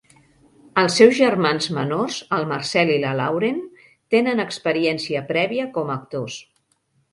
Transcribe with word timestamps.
Els 0.83 0.95
seus 1.01 1.11
germans 1.19 1.67
menors, 1.75 2.17
el 2.39 2.47
Marcel 2.53 2.95
i 2.95 2.97
la 3.05 3.13
Lauren, 3.21 3.61
tenen 4.17 4.43
experiència 4.47 5.25
prèvia 5.31 5.71
com 5.79 5.95
a 5.95 5.97
actors. 6.01 6.43